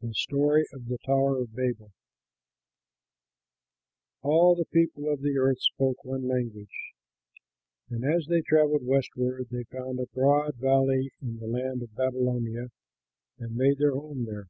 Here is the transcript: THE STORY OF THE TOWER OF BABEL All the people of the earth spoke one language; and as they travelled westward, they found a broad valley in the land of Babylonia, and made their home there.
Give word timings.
THE 0.00 0.14
STORY 0.14 0.64
OF 0.72 0.86
THE 0.88 0.96
TOWER 1.04 1.36
OF 1.42 1.54
BABEL 1.54 1.92
All 4.22 4.54
the 4.56 4.64
people 4.64 5.12
of 5.12 5.20
the 5.20 5.36
earth 5.36 5.60
spoke 5.60 6.02
one 6.02 6.26
language; 6.26 6.94
and 7.90 8.06
as 8.06 8.24
they 8.26 8.40
travelled 8.40 8.86
westward, 8.86 9.48
they 9.50 9.64
found 9.64 10.00
a 10.00 10.06
broad 10.14 10.54
valley 10.54 11.12
in 11.20 11.36
the 11.40 11.46
land 11.46 11.82
of 11.82 11.94
Babylonia, 11.94 12.68
and 13.38 13.54
made 13.54 13.76
their 13.76 13.92
home 13.92 14.24
there. 14.24 14.48